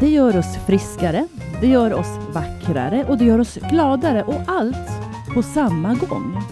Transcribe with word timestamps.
Det 0.00 0.08
gör 0.08 0.38
oss 0.38 0.56
friskare, 0.66 1.26
det 1.60 1.66
gör 1.66 1.94
oss 1.94 2.18
vackrare 2.32 3.04
och 3.04 3.18
det 3.18 3.24
gör 3.24 3.38
oss 3.38 3.58
gladare 3.70 4.22
och 4.22 4.40
allt 4.46 4.90
på 5.34 5.42
samma 5.42 5.94
gång. 5.94 6.42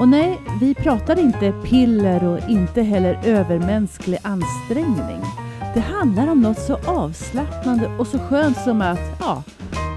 Och 0.00 0.08
nej, 0.08 0.40
vi 0.60 0.74
pratar 0.74 1.18
inte 1.18 1.52
piller 1.52 2.24
och 2.24 2.50
inte 2.50 2.82
heller 2.82 3.20
övermänsklig 3.24 4.18
ansträngning. 4.22 5.20
Det 5.74 5.80
handlar 5.80 6.28
om 6.28 6.40
något 6.40 6.58
så 6.58 6.78
avslappnande 6.86 7.86
och 7.98 8.06
så 8.06 8.18
skönt 8.18 8.56
som 8.56 8.82
att, 8.82 9.00
ja, 9.20 9.42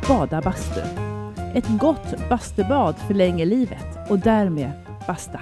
bada 0.07 0.41
bastu. 0.41 0.81
Ett 1.53 1.67
gott 1.67 2.29
bastubad 2.29 2.95
förlänger 3.07 3.45
livet 3.45 4.09
och 4.09 4.19
därmed 4.19 4.71
basta. 5.07 5.39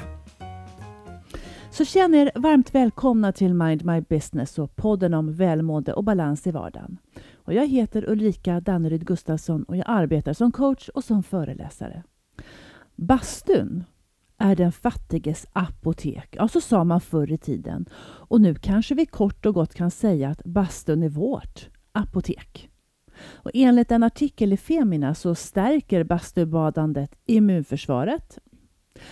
Så 1.71 1.85
känn 1.85 2.15
er 2.15 2.31
varmt 2.35 2.75
välkomna 2.75 3.31
till 3.31 3.53
Mind 3.53 3.85
My 3.85 4.01
Business 4.01 4.59
och 4.59 4.75
podden 4.75 5.13
om 5.13 5.33
välmående 5.33 5.93
och 5.93 6.03
balans 6.03 6.47
i 6.47 6.51
vardagen. 6.51 6.97
Och 7.35 7.53
jag 7.53 7.67
heter 7.67 8.09
Ulrika 8.09 8.59
Danneryd 8.59 9.05
Gustafsson 9.05 9.63
och 9.63 9.77
jag 9.77 9.85
arbetar 9.87 10.33
som 10.33 10.51
coach 10.51 10.89
och 10.89 11.03
som 11.03 11.23
föreläsare. 11.23 12.03
Bastun 12.95 13.83
är 14.37 14.55
den 14.55 14.71
fattiges 14.71 15.47
apotek. 15.53 16.35
Ja, 16.37 16.47
så 16.47 16.61
sa 16.61 16.83
man 16.83 17.01
förr 17.01 17.31
i 17.31 17.37
tiden. 17.37 17.85
Och 18.03 18.41
nu 18.41 18.55
kanske 18.55 18.95
vi 18.95 19.05
kort 19.05 19.45
och 19.45 19.53
gott 19.53 19.73
kan 19.73 19.91
säga 19.91 20.29
att 20.29 20.43
bastun 20.43 21.03
är 21.03 21.09
vårt 21.09 21.69
apotek. 21.91 22.69
Och 23.31 23.51
enligt 23.53 23.91
en 23.91 24.03
artikel 24.03 24.53
i 24.53 24.57
Femina 24.57 25.15
så 25.15 25.35
stärker 25.35 26.03
bastubadandet 26.03 27.15
immunförsvaret. 27.25 28.39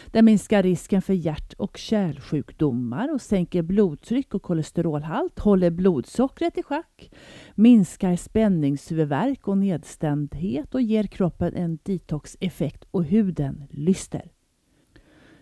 Den 0.05 0.25
minskar 0.25 0.63
risken 0.63 1.02
för 1.02 1.13
hjärt 1.13 1.53
och 1.53 1.77
kärlsjukdomar 1.77 3.13
och 3.13 3.21
sänker 3.21 3.61
blodtryck 3.61 4.34
och 4.34 4.43
kolesterolhalt, 4.43 5.39
håller 5.39 5.70
blodsockret 5.70 6.57
i 6.57 6.63
schack, 6.63 7.11
minskar 7.55 8.16
spänningshuvudvärk 8.16 9.47
och 9.47 9.58
nedstämdhet 9.58 10.75
och 10.75 10.81
ger 10.81 11.03
kroppen 11.03 11.55
en 11.55 11.80
detoxeffekt 11.83 12.86
och 12.91 13.03
huden 13.03 13.63
lyster. 13.69 14.31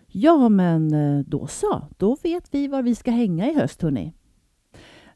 Ja, 0.06 0.48
men 0.48 0.94
eh, 0.94 1.24
då 1.26 1.46
så. 1.46 1.82
Då 1.96 2.16
vet 2.22 2.54
vi 2.54 2.68
var 2.68 2.82
vi 2.82 2.94
ska 2.94 3.10
hänga 3.10 3.50
i 3.50 3.54
höst, 3.54 3.82
hörni. 3.82 4.12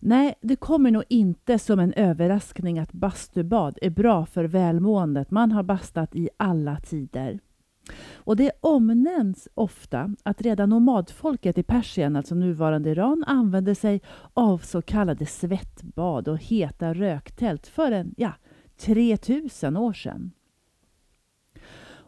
Nej, 0.04 0.34
det 0.40 0.56
kommer 0.56 0.90
nog 0.90 1.02
inte 1.08 1.58
som 1.58 1.78
en 1.78 1.92
överraskning 1.92 2.78
att 2.78 2.92
bastubad 2.92 3.78
är 3.82 3.90
bra 3.90 4.26
för 4.26 4.44
välmåendet. 4.44 5.30
Man 5.30 5.52
har 5.52 5.62
bastat 5.62 6.14
i 6.16 6.28
alla 6.36 6.76
tider. 6.76 7.40
Och 8.14 8.36
det 8.36 8.50
omnämns 8.60 9.48
ofta 9.54 10.14
att 10.22 10.42
redan 10.42 10.68
nomadfolket 10.68 11.58
i 11.58 11.62
Persien, 11.62 12.16
alltså 12.16 12.34
nuvarande 12.34 12.90
Iran, 12.90 13.24
använde 13.26 13.74
sig 13.74 14.00
av 14.34 14.58
så 14.58 14.82
kallade 14.82 15.26
svettbad 15.26 16.28
och 16.28 16.38
heta 16.38 16.94
röktält 16.94 17.66
för 17.66 17.92
en, 17.92 18.14
ja, 18.16 18.32
3000 18.76 19.76
år 19.76 19.92
sedan. 19.92 20.32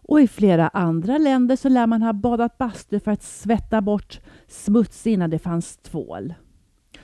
Och 0.07 0.21
i 0.21 0.29
flera 0.29 0.69
andra 0.69 1.19
länder 1.19 1.57
så 1.57 1.69
lär 1.69 1.87
man 1.87 2.03
ha 2.03 2.13
badat 2.13 2.59
bastu 2.59 3.01
för 3.01 3.11
att 3.11 3.23
svetta 3.23 3.81
bort 3.81 4.21
smuts 4.47 5.07
innan 5.07 5.31
det 5.31 5.39
fanns 5.39 5.77
tvål. 5.77 6.35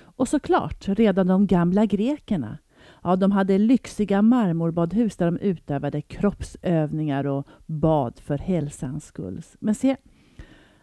Och 0.02 0.28
såklart, 0.28 0.88
redan 0.88 1.26
de 1.26 1.46
gamla 1.46 1.86
grekerna. 1.86 2.58
Ja, 3.02 3.16
de 3.16 3.32
hade 3.32 3.58
lyxiga 3.58 4.22
marmorbadhus 4.22 5.16
där 5.16 5.26
de 5.26 5.38
utövade 5.38 6.02
kroppsövningar 6.02 7.26
och 7.26 7.46
bad 7.66 8.20
för 8.20 8.38
hälsans 8.38 9.04
skull. 9.04 9.42
Men 9.58 9.74
se, 9.74 9.96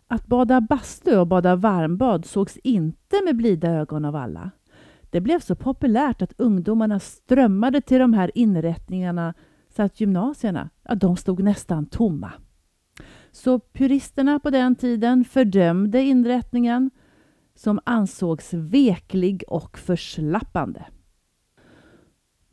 att 0.07 0.27
bada 0.27 0.61
bastu 0.61 1.17
och 1.17 1.27
bada 1.27 1.55
varmbad 1.55 2.25
sågs 2.25 2.57
inte 2.57 3.21
med 3.25 3.35
blida 3.35 3.71
ögon 3.71 4.05
av 4.05 4.15
alla. 4.15 4.51
Det 5.09 5.21
blev 5.21 5.39
så 5.39 5.55
populärt 5.55 6.21
att 6.21 6.33
ungdomarna 6.37 6.99
strömmade 6.99 7.81
till 7.81 7.99
de 7.99 8.13
här 8.13 8.31
inrättningarna 8.35 9.33
så 9.75 9.83
att 9.83 10.01
gymnasierna 10.01 10.69
ja, 10.83 10.95
de 10.95 11.17
stod 11.17 11.43
nästan 11.43 11.85
tomma. 11.85 12.31
Så 13.31 13.59
puristerna 13.59 14.39
på 14.39 14.49
den 14.49 14.75
tiden 14.75 15.25
fördömde 15.25 16.01
inrättningen 16.01 16.91
som 17.55 17.79
ansågs 17.83 18.53
veklig 18.53 19.43
och 19.47 19.77
förslappande. 19.77 20.85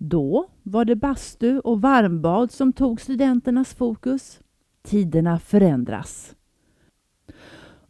Då 0.06 0.46
var 0.62 0.84
det 0.84 0.96
bastu 0.96 1.58
och 1.58 1.80
varmbad 1.80 2.52
som 2.52 2.72
tog 2.72 3.00
studenternas 3.00 3.74
fokus. 3.74 4.40
Tiderna 4.82 5.38
förändras. 5.38 6.34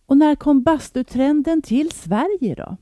Och 0.06 0.16
när 0.16 0.34
kom 0.34 0.62
bastutrenden 0.62 1.62
till 1.62 1.90
Sverige 1.90 2.54
då? 2.54 2.76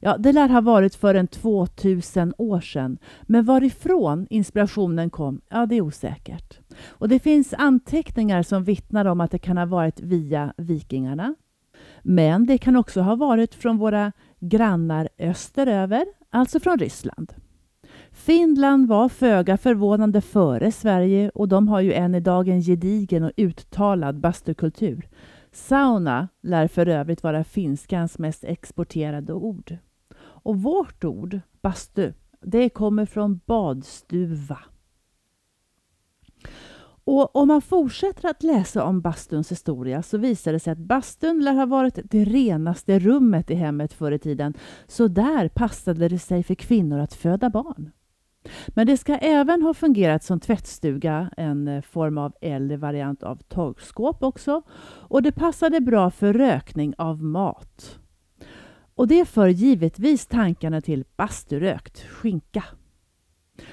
Ja, 0.00 0.16
det 0.18 0.32
lär 0.32 0.48
ha 0.48 0.60
varit 0.60 0.94
för 0.94 1.14
en 1.14 1.26
2000 1.26 2.34
år 2.38 2.60
sedan. 2.60 2.98
Men 3.22 3.44
varifrån 3.44 4.26
inspirationen 4.30 5.10
kom, 5.10 5.40
ja 5.48 5.66
det 5.66 5.76
är 5.76 5.80
osäkert. 5.80 6.58
Och 6.86 7.08
det 7.08 7.18
finns 7.18 7.54
anteckningar 7.54 8.42
som 8.42 8.64
vittnar 8.64 9.04
om 9.04 9.20
att 9.20 9.30
det 9.30 9.38
kan 9.38 9.58
ha 9.58 9.66
varit 9.66 10.00
via 10.00 10.54
vikingarna. 10.56 11.34
Men 12.02 12.46
det 12.46 12.58
kan 12.58 12.76
också 12.76 13.00
ha 13.00 13.16
varit 13.16 13.54
från 13.54 13.78
våra 13.78 14.12
grannar 14.40 15.08
österöver, 15.18 16.06
alltså 16.30 16.60
från 16.60 16.78
Ryssland. 16.78 17.32
Finland 18.12 18.88
var 18.88 19.08
föga 19.08 19.56
förvånande 19.56 20.20
före 20.20 20.72
Sverige 20.72 21.30
och 21.30 21.48
de 21.48 21.68
har 21.68 21.80
ju 21.80 21.92
än 21.92 22.14
idag 22.14 22.48
en 22.48 22.60
gedigen 22.60 23.24
och 23.24 23.32
uttalad 23.36 24.20
bastukultur. 24.20 25.08
Sauna 25.52 26.28
lär 26.42 26.68
för 26.68 26.88
övrigt 26.88 27.22
vara 27.22 27.44
finskans 27.44 28.18
mest 28.18 28.44
exporterade 28.44 29.32
ord. 29.32 29.76
Och 30.18 30.62
vårt 30.62 31.04
ord, 31.04 31.40
bastu, 31.62 32.12
det 32.40 32.68
kommer 32.68 33.06
från 33.06 33.40
badstuva. 33.46 34.58
Och 37.04 37.36
om 37.36 37.48
man 37.48 37.62
fortsätter 37.62 38.28
att 38.28 38.42
läsa 38.42 38.84
om 38.84 39.00
bastuns 39.00 39.52
historia 39.52 40.02
så 40.02 40.18
visar 40.18 40.52
det 40.52 40.60
sig 40.60 40.72
att 40.72 40.78
bastun 40.78 41.44
lär 41.44 41.52
ha 41.52 41.66
varit 41.66 41.98
det 42.04 42.24
renaste 42.24 42.98
rummet 42.98 43.50
i 43.50 43.54
hemmet 43.54 43.92
förr 43.92 44.12
i 44.12 44.18
tiden. 44.18 44.54
Så 44.86 45.08
där 45.08 45.48
passade 45.48 46.08
det 46.08 46.18
sig 46.18 46.42
för 46.42 46.54
kvinnor 46.54 46.98
att 46.98 47.14
föda 47.14 47.50
barn. 47.50 47.90
Men 48.68 48.86
det 48.86 48.96
ska 48.96 49.16
även 49.16 49.62
ha 49.62 49.74
fungerat 49.74 50.24
som 50.24 50.40
tvättstuga, 50.40 51.30
en 51.36 51.68
eh, 51.68 51.82
form 51.82 52.18
av 52.18 52.34
äldre 52.40 52.76
variant 52.76 53.22
av 53.22 53.36
torkskåp 53.36 54.22
också. 54.22 54.62
Och 55.08 55.22
det 55.22 55.32
passade 55.32 55.80
bra 55.80 56.10
för 56.10 56.32
rökning 56.32 56.94
av 56.98 57.22
mat. 57.22 57.98
Och 58.94 59.08
det 59.08 59.24
för 59.24 59.48
givetvis 59.48 60.26
tankarna 60.26 60.80
till 60.80 61.04
basturökt 61.16 62.00
skinka. 62.00 62.64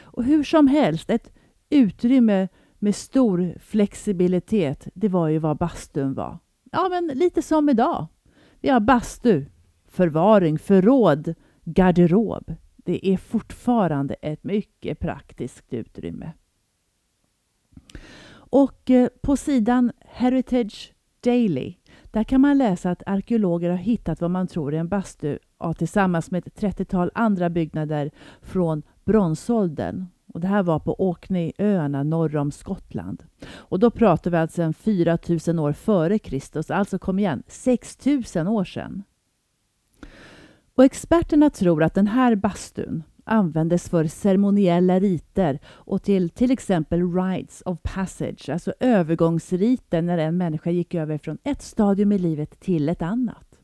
Och 0.01 0.23
hur 0.23 0.43
som 0.43 0.67
helst, 0.67 1.09
ett 1.09 1.31
utrymme 1.69 2.47
med 2.79 2.95
stor 2.95 3.57
flexibilitet, 3.59 4.87
det 4.93 5.07
var 5.07 5.27
ju 5.27 5.39
vad 5.39 5.57
bastun 5.57 6.13
var. 6.13 6.39
Ja, 6.71 6.89
men 6.89 7.07
lite 7.07 7.41
som 7.41 7.69
idag. 7.69 8.07
Vi 8.61 8.69
har 8.69 8.79
bastu, 8.79 9.45
förvaring, 9.87 10.59
förråd, 10.59 11.33
garderob. 11.63 12.55
Det 12.89 13.07
är 13.07 13.17
fortfarande 13.17 14.13
ett 14.13 14.43
mycket 14.43 14.99
praktiskt 14.99 15.73
utrymme. 15.73 16.31
Och 18.31 18.89
eh, 18.89 19.09
på 19.21 19.37
sidan 19.37 19.91
Heritage 20.05 20.93
Daily 21.23 21.75
där 22.11 22.23
kan 22.23 22.41
man 22.41 22.57
läsa 22.57 22.91
att 22.91 23.03
arkeologer 23.05 23.69
har 23.69 23.77
hittat 23.77 24.21
vad 24.21 24.31
man 24.31 24.47
tror 24.47 24.73
är 24.73 24.79
en 24.79 24.87
bastu 24.87 25.37
ja, 25.59 25.73
tillsammans 25.73 26.31
med 26.31 26.47
ett 26.47 26.61
30-tal 26.61 27.11
andra 27.13 27.49
byggnader 27.49 28.11
från 28.41 28.83
bronsåldern. 29.05 30.05
Och 30.33 30.39
det 30.39 30.47
här 30.47 30.63
var 30.63 30.79
på 30.79 30.95
Orkneyöarna 31.09 32.03
norr 32.03 32.35
om 32.35 32.51
Skottland. 32.51 33.23
Och 33.51 33.79
då 33.79 33.91
pratar 33.91 34.31
vi 34.31 34.37
alltså 34.37 34.73
4000 34.73 35.59
år 35.59 35.73
före 35.73 36.19
Kristus, 36.19 36.71
alltså 36.71 36.99
kom 36.99 37.19
igen, 37.19 37.43
6000 37.47 38.47
år 38.47 38.63
sedan. 38.63 39.03
Och 40.79 40.85
experterna 40.85 41.49
tror 41.49 41.83
att 41.83 41.93
den 41.93 42.07
här 42.07 42.35
bastun 42.35 43.03
användes 43.23 43.89
för 43.89 44.07
ceremoniella 44.07 44.99
riter 44.99 45.59
och 45.65 46.03
till 46.03 46.29
till 46.29 46.51
exempel 46.51 47.13
rites 47.13 47.63
of 47.65 47.77
passage, 47.83 48.49
alltså 48.49 48.73
övergångsriter 48.79 50.01
när 50.01 50.17
en 50.17 50.37
människa 50.37 50.69
gick 50.69 50.95
över 50.95 51.17
från 51.17 51.37
ett 51.43 51.61
stadium 51.61 52.11
i 52.11 52.17
livet 52.19 52.59
till 52.59 52.89
ett 52.89 53.01
annat. 53.01 53.55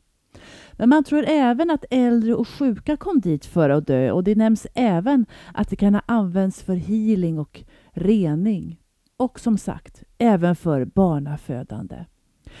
Men 0.72 0.88
man 0.88 1.04
tror 1.04 1.24
även 1.28 1.70
att 1.70 1.84
äldre 1.90 2.34
och 2.34 2.48
sjuka 2.48 2.96
kom 2.96 3.20
dit 3.20 3.46
för 3.46 3.70
att 3.70 3.86
dö 3.86 4.10
och 4.10 4.24
det 4.24 4.34
nämns 4.34 4.66
även 4.74 5.26
att 5.54 5.70
det 5.70 5.76
kan 5.76 5.94
ha 5.94 6.02
använts 6.06 6.62
för 6.62 6.74
healing 6.74 7.38
och 7.38 7.64
rening. 7.92 8.80
Och 9.16 9.40
som 9.40 9.58
sagt, 9.58 10.02
även 10.18 10.56
för 10.56 10.84
barnafödande. 10.84 12.04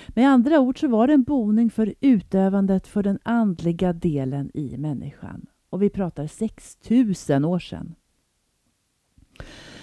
Med 0.08 0.28
andra 0.28 0.60
ord 0.60 0.80
så 0.80 0.88
var 0.88 1.06
det 1.06 1.12
en 1.12 1.22
boning 1.22 1.70
för 1.70 1.94
utövandet 2.00 2.86
för 2.86 3.02
den 3.02 3.18
andliga 3.22 3.92
delen 3.92 4.50
i 4.54 4.76
människan. 4.76 5.46
Och 5.70 5.82
vi 5.82 5.90
pratar 5.90 6.26
6000 6.26 7.44
år 7.44 7.58
sedan. 7.58 7.94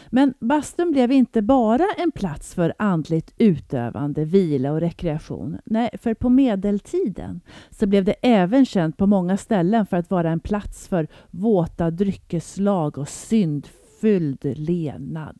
Men 0.10 0.34
bastun 0.40 0.92
blev 0.92 1.12
inte 1.12 1.42
bara 1.42 1.86
en 1.98 2.12
plats 2.12 2.54
för 2.54 2.74
andligt 2.78 3.34
utövande, 3.38 4.26
vila 4.26 4.72
och 4.72 4.80
rekreation. 4.80 5.58
Nej, 5.66 5.90
för 6.02 6.14
på 6.14 6.30
medeltiden 6.30 7.42
så 7.70 7.88
blev 7.88 8.04
det 8.06 8.16
även 8.22 8.66
känt 8.66 8.98
på 8.98 9.08
många 9.08 9.38
ställen 9.38 9.86
för 9.86 9.98
att 9.98 10.12
vara 10.12 10.32
en 10.32 10.40
plats 10.40 10.88
för 10.88 11.08
våta 11.32 11.92
dryckeslag 11.92 12.98
och 12.98 13.10
syndfylld 13.10 14.40
lenad. 14.44 15.40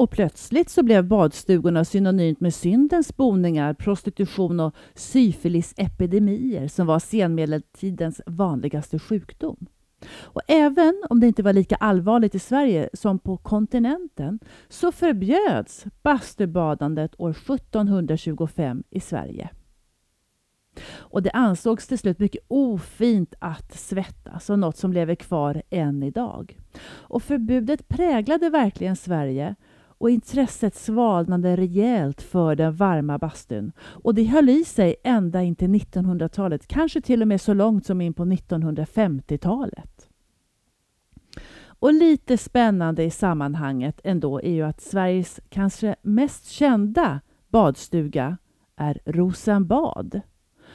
Och 0.00 0.10
plötsligt 0.10 0.70
så 0.70 0.82
blev 0.82 1.04
badstugorna 1.04 1.84
synonymt 1.84 2.40
med 2.40 2.54
syndens 2.54 3.16
boningar, 3.16 3.74
prostitution 3.74 4.60
och 4.60 4.74
syfilisepidemier 4.94 6.68
som 6.68 6.86
var 6.86 6.98
senmedeltidens 6.98 8.20
vanligaste 8.26 8.98
sjukdom. 8.98 9.66
Och 10.12 10.40
även 10.48 11.02
om 11.10 11.20
det 11.20 11.26
inte 11.26 11.42
var 11.42 11.52
lika 11.52 11.76
allvarligt 11.76 12.34
i 12.34 12.38
Sverige 12.38 12.88
som 12.92 13.18
på 13.18 13.36
kontinenten 13.36 14.38
så 14.68 14.92
förbjöds 14.92 15.84
bastubadandet 16.02 17.14
år 17.18 17.30
1725 17.30 18.82
i 18.90 19.00
Sverige. 19.00 19.50
Och 20.92 21.22
det 21.22 21.30
ansågs 21.30 21.86
till 21.86 21.98
slut 21.98 22.18
mycket 22.18 22.44
ofint 22.48 23.34
att 23.38 23.78
svettas 23.78 24.50
och 24.50 24.58
något 24.58 24.76
som 24.76 24.92
lever 24.92 25.14
kvar 25.14 25.62
än 25.70 26.02
idag. 26.02 26.58
Och 26.84 27.22
förbudet 27.22 27.88
präglade 27.88 28.50
verkligen 28.50 28.96
Sverige 28.96 29.54
och 30.00 30.10
intresset 30.10 30.74
svalnade 30.74 31.56
rejält 31.56 32.22
för 32.22 32.56
den 32.56 32.76
varma 32.76 33.18
bastun. 33.18 33.72
Och 33.80 34.14
det 34.14 34.24
höll 34.24 34.48
i 34.48 34.64
sig 34.64 34.96
ända 35.04 35.42
in 35.42 35.56
till 35.56 35.68
1900-talet, 35.68 36.66
kanske 36.66 37.00
till 37.00 37.22
och 37.22 37.28
med 37.28 37.40
så 37.40 37.54
långt 37.54 37.86
som 37.86 38.00
in 38.00 38.14
på 38.14 38.24
1950-talet. 38.24 40.08
Och 41.62 41.92
lite 41.92 42.38
spännande 42.38 43.04
i 43.04 43.10
sammanhanget 43.10 44.00
ändå 44.04 44.40
är 44.40 44.52
ju 44.52 44.62
att 44.62 44.80
Sveriges 44.80 45.40
kanske 45.48 45.96
mest 46.02 46.48
kända 46.48 47.20
badstuga 47.48 48.36
är 48.76 49.00
Rosenbad. 49.04 50.20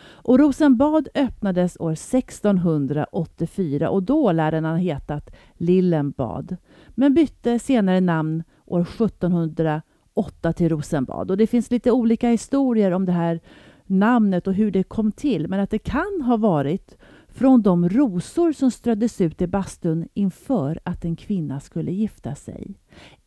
Och 0.03 0.39
Rosenbad 0.39 1.07
öppnades 1.15 1.77
år 1.79 1.91
1684 1.91 3.89
och 3.89 4.03
då 4.03 4.31
lär 4.31 4.51
den 4.51 4.65
ha 4.65 4.75
hetat 4.75 5.35
Lillenbad 5.53 6.57
men 6.89 7.13
bytte 7.13 7.59
senare 7.59 8.01
namn 8.01 8.43
år 8.65 8.81
1708 8.81 10.53
till 10.53 10.69
Rosenbad. 10.69 11.31
Och 11.31 11.37
det 11.37 11.47
finns 11.47 11.71
lite 11.71 11.91
olika 11.91 12.29
historier 12.29 12.91
om 12.91 13.05
det 13.05 13.11
här 13.11 13.39
namnet 13.85 14.47
och 14.47 14.53
hur 14.53 14.71
det 14.71 14.83
kom 14.83 15.11
till 15.11 15.47
men 15.47 15.59
att 15.59 15.69
det 15.69 15.79
kan 15.79 16.21
ha 16.21 16.37
varit 16.37 16.97
från 17.27 17.61
de 17.61 17.89
rosor 17.89 18.51
som 18.51 18.71
ströddes 18.71 19.21
ut 19.21 19.41
i 19.41 19.47
bastun 19.47 20.07
inför 20.13 20.79
att 20.83 21.05
en 21.05 21.15
kvinna 21.15 21.59
skulle 21.59 21.91
gifta 21.91 22.35
sig. 22.35 22.75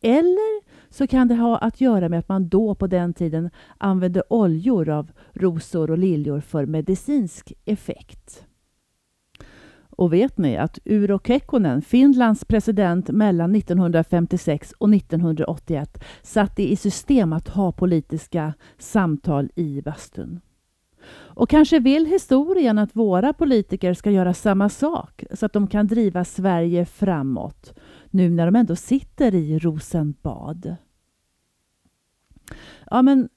Eller 0.01 0.63
så 0.93 1.07
kan 1.07 1.27
det 1.27 1.35
ha 1.35 1.57
att 1.57 1.81
göra 1.81 2.09
med 2.09 2.19
att 2.19 2.29
man 2.29 2.49
då 2.49 2.75
på 2.75 2.87
den 2.87 3.13
tiden 3.13 3.49
använde 3.77 4.23
oljor 4.29 4.89
av 4.89 5.11
rosor 5.33 5.91
och 5.91 5.97
liljor 5.97 6.39
för 6.39 6.65
medicinsk 6.65 7.53
effekt. 7.65 8.45
Och 9.99 10.13
vet 10.13 10.37
ni 10.37 10.57
att 10.57 10.79
Urho 10.85 11.19
Kekkonen, 11.23 11.81
Finlands 11.81 12.45
president 12.45 13.09
mellan 13.09 13.55
1956 13.55 14.73
och 14.77 14.95
1981, 14.95 16.03
satte 16.21 16.63
i 16.63 16.75
system 16.75 17.33
att 17.33 17.47
ha 17.47 17.71
politiska 17.71 18.53
samtal 18.77 19.49
i 19.55 19.81
bastun. 19.81 20.39
Och 21.11 21.49
kanske 21.49 21.79
vill 21.79 22.05
historien 22.05 22.77
att 22.77 22.95
våra 22.95 23.33
politiker 23.33 23.93
ska 23.93 24.11
göra 24.11 24.33
samma 24.33 24.69
sak 24.69 25.23
så 25.33 25.45
att 25.45 25.53
de 25.53 25.67
kan 25.67 25.87
driva 25.87 26.25
Sverige 26.25 26.85
framåt 26.85 27.73
nu 28.09 28.29
när 28.29 28.45
de 28.45 28.55
ändå 28.55 28.75
sitter 28.75 29.35
i 29.35 29.59
Rosenbad. 29.59 30.75
Ja, 32.91 33.01
men 33.01 33.29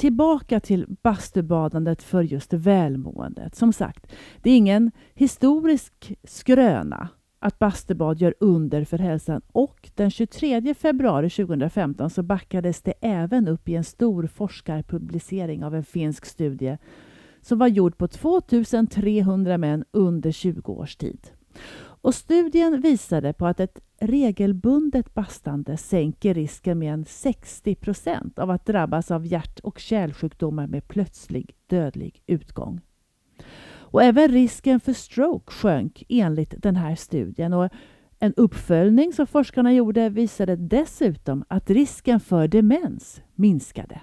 tillbaka 0.00 0.60
till 0.60 0.86
bastubadandet 1.02 2.02
för 2.02 2.22
just 2.22 2.52
välmåendet. 2.52 3.54
Som 3.54 3.72
sagt, 3.72 4.06
det 4.42 4.50
är 4.50 4.56
ingen 4.56 4.90
historisk 5.14 6.12
skröna 6.24 7.08
att 7.38 7.58
bastubad 7.58 8.18
gör 8.18 8.34
under 8.40 8.84
för 8.84 8.98
hälsan 8.98 9.42
och 9.52 9.90
den 9.94 10.10
23 10.10 10.74
februari 10.74 11.30
2015 11.30 12.10
så 12.10 12.22
backades 12.22 12.82
det 12.82 12.94
även 13.00 13.48
upp 13.48 13.68
i 13.68 13.74
en 13.74 13.84
stor 13.84 14.26
forskarpublicering 14.26 15.64
av 15.64 15.74
en 15.74 15.84
finsk 15.84 16.26
studie 16.26 16.78
som 17.40 17.58
var 17.58 17.68
gjord 17.68 17.98
på 17.98 18.08
2300 18.08 19.58
män 19.58 19.84
under 19.90 20.32
20 20.32 20.72
års 20.72 20.96
tid. 20.96 21.30
Och 22.02 22.14
studien 22.14 22.80
visade 22.80 23.32
på 23.32 23.46
att 23.46 23.60
ett 23.60 23.80
regelbundet 24.00 25.14
bastande 25.14 25.76
sänker 25.76 26.34
risken 26.34 26.78
med 26.78 26.92
en 26.92 27.04
60 27.04 27.74
procent 27.74 28.38
av 28.38 28.50
att 28.50 28.66
drabbas 28.66 29.10
av 29.10 29.26
hjärt 29.26 29.60
och 29.60 29.78
kärlsjukdomar 29.78 30.66
med 30.66 30.88
plötslig 30.88 31.56
dödlig 31.66 32.22
utgång. 32.26 32.80
Och 33.90 34.02
även 34.02 34.28
risken 34.28 34.80
för 34.80 34.92
stroke 34.92 35.52
sjönk 35.52 36.04
enligt 36.08 36.54
den 36.62 36.76
här 36.76 36.94
studien. 36.94 37.52
Och 37.52 37.68
en 38.18 38.34
uppföljning 38.34 39.12
som 39.12 39.26
forskarna 39.26 39.72
gjorde 39.72 40.08
visade 40.08 40.56
dessutom 40.56 41.44
att 41.48 41.70
risken 41.70 42.20
för 42.20 42.48
demens 42.48 43.22
minskade. 43.34 44.00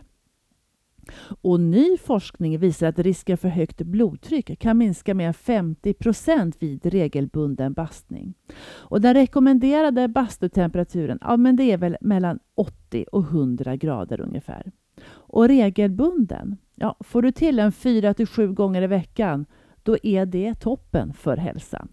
Och 1.41 1.59
ny 1.59 1.97
forskning 1.97 2.59
visar 2.59 2.87
att 2.87 2.99
risken 2.99 3.37
för 3.37 3.49
högt 3.49 3.81
blodtryck 3.81 4.59
kan 4.59 4.77
minska 4.77 5.13
med 5.13 5.35
50 5.35 5.93
procent 5.93 6.55
vid 6.59 6.85
regelbunden 6.85 7.73
bastning. 7.73 8.33
Och 8.69 9.01
den 9.01 9.13
rekommenderade 9.13 10.07
bastutemperaturen 10.07 11.19
ja, 11.21 11.37
men 11.37 11.55
det 11.55 11.71
är 11.71 11.77
väl 11.77 11.97
mellan 12.01 12.39
80 12.55 13.05
och 13.11 13.23
100 13.23 13.75
grader 13.75 14.21
ungefär. 14.21 14.71
Och 15.09 15.47
regelbunden, 15.47 16.57
ja, 16.75 16.97
får 16.99 17.21
du 17.21 17.31
till 17.31 17.59
en 17.59 17.71
4 17.71 18.13
till 18.13 18.27
7 18.27 18.53
gånger 18.53 18.81
i 18.81 18.87
veckan 18.87 19.45
då 19.83 19.97
är 20.03 20.25
det 20.25 20.55
toppen 20.55 21.13
för 21.13 21.37
hälsan. 21.37 21.87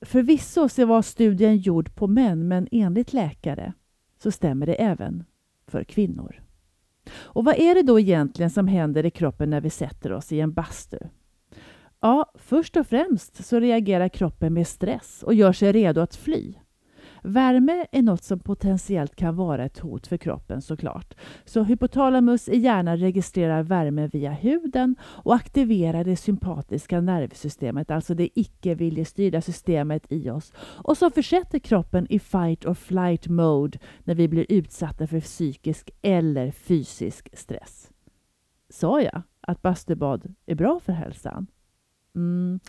Förvisso 0.00 0.68
så 0.68 0.86
var 0.86 1.02
studien 1.02 1.56
gjord 1.56 1.94
på 1.94 2.06
män, 2.06 2.48
men 2.48 2.68
enligt 2.70 3.12
läkare 3.12 3.72
så 4.22 4.30
stämmer 4.30 4.66
det 4.66 4.74
även 4.74 5.24
för 5.68 5.84
kvinnor. 5.84 6.42
Och 7.10 7.44
vad 7.44 7.58
är 7.58 7.74
det 7.74 7.82
då 7.82 8.00
egentligen 8.00 8.50
som 8.50 8.68
händer 8.68 9.06
i 9.06 9.10
kroppen 9.10 9.50
när 9.50 9.60
vi 9.60 9.70
sätter 9.70 10.12
oss 10.12 10.32
i 10.32 10.40
en 10.40 10.52
bastu? 10.52 10.98
Ja, 12.00 12.32
först 12.34 12.76
och 12.76 12.86
främst 12.86 13.44
så 13.44 13.60
reagerar 13.60 14.08
kroppen 14.08 14.54
med 14.54 14.66
stress 14.66 15.22
och 15.22 15.34
gör 15.34 15.52
sig 15.52 15.72
redo 15.72 16.00
att 16.00 16.16
fly. 16.16 16.54
Värme 17.22 17.86
är 17.92 18.02
något 18.02 18.22
som 18.24 18.40
potentiellt 18.40 19.16
kan 19.16 19.36
vara 19.36 19.64
ett 19.64 19.78
hot 19.78 20.06
för 20.06 20.16
kroppen 20.16 20.62
såklart. 20.62 21.14
Så 21.44 21.62
hypotalamus 21.62 22.48
i 22.48 22.58
hjärnan 22.58 22.96
registrerar 22.96 23.62
värme 23.62 24.06
via 24.06 24.30
huden 24.30 24.96
och 25.02 25.34
aktiverar 25.34 26.04
det 26.04 26.16
sympatiska 26.16 27.00
nervsystemet, 27.00 27.90
alltså 27.90 28.14
det 28.14 28.38
icke-viljestyrda 28.38 29.40
systemet 29.40 30.12
i 30.12 30.30
oss 30.30 30.52
och 30.58 30.96
som 30.96 31.10
försätter 31.10 31.58
kroppen 31.58 32.06
i 32.10 32.18
fight 32.18 32.66
or 32.66 32.74
flight 32.74 33.28
mode 33.28 33.78
när 34.04 34.14
vi 34.14 34.28
blir 34.28 34.46
utsatta 34.48 35.06
för 35.06 35.20
psykisk 35.20 35.90
eller 36.02 36.50
fysisk 36.50 37.28
stress. 37.32 37.90
Sa 38.70 39.00
jag 39.02 39.22
att 39.40 39.62
bastubad 39.62 40.34
är 40.46 40.54
bra 40.54 40.80
för 40.80 40.92
hälsan? 40.92 41.46
Mm. 42.14 42.60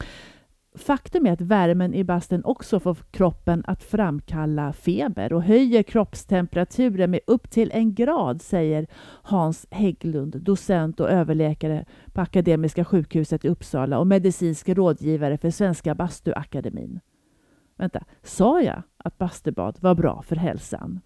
Faktum 0.76 1.26
är 1.26 1.32
att 1.32 1.42
värmen 1.42 1.94
i 1.94 2.04
bastun 2.04 2.46
också 2.46 2.80
får 2.80 2.98
kroppen 3.12 3.64
att 3.68 3.84
framkalla 3.84 4.74
feber 4.74 5.34
och 5.34 5.44
höjer 5.44 5.84
kroppstemperaturen 5.84 7.12
med 7.12 7.20
upp 7.28 7.50
till 7.50 7.72
en 7.72 7.94
grad, 7.94 8.42
säger 8.42 8.88
Hans 9.24 9.68
Hägglund, 9.72 10.42
docent 10.42 11.00
och 11.00 11.10
överläkare 11.10 11.86
på 12.14 12.22
Akademiska 12.22 12.86
sjukhuset 12.86 13.46
i 13.46 13.50
Uppsala 13.50 14.00
och 14.00 14.08
medicinsk 14.08 14.70
rådgivare 14.70 15.38
för 15.38 15.50
Svenska 15.50 15.96
Bastuakademin. 15.96 17.00
Vänta, 17.78 18.04
sa 18.24 18.62
jag 18.62 18.82
att 18.98 19.18
bastubad 19.18 19.78
var 19.82 19.96
bra 19.96 20.22
för 20.22 20.36
hälsan? 20.36 21.00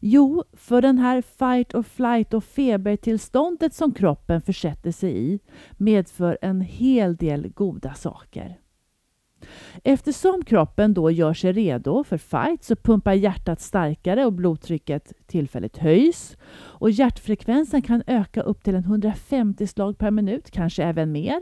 Jo, 0.00 0.44
för 0.52 0.82
den 0.82 0.98
här 0.98 1.22
fight 1.22 1.74
or 1.74 1.82
flight 1.82 2.34
och 2.34 2.44
febertillståndet 2.44 3.74
som 3.74 3.94
kroppen 3.94 4.40
försätter 4.40 4.92
sig 4.92 5.32
i 5.32 5.38
medför 5.76 6.38
en 6.42 6.60
hel 6.60 7.16
del 7.16 7.48
goda 7.48 7.94
saker. 7.94 8.58
Eftersom 9.84 10.44
kroppen 10.44 10.94
då 10.94 11.10
gör 11.10 11.34
sig 11.34 11.52
redo 11.52 12.04
för 12.04 12.18
fight 12.18 12.64
så 12.64 12.76
pumpar 12.76 13.12
hjärtat 13.12 13.60
starkare 13.60 14.26
och 14.26 14.32
blodtrycket 14.32 15.12
tillfälligt 15.26 15.78
höjs. 15.78 16.36
Och 16.52 16.90
hjärtfrekvensen 16.90 17.82
kan 17.82 18.02
öka 18.06 18.42
upp 18.42 18.64
till 18.64 18.74
150 18.74 19.66
slag 19.66 19.98
per 19.98 20.10
minut, 20.10 20.50
kanske 20.50 20.84
även 20.84 21.12
mer. 21.12 21.40